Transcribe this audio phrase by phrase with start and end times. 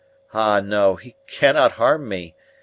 [0.33, 2.33] Ah, no, he cannot harm me!